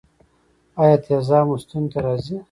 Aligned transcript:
ایا 0.81 0.95
تیزاب 1.05 1.45
مو 1.47 1.55
ستوني 1.63 1.87
ته 1.91 1.99
راځي؟ 2.05 2.35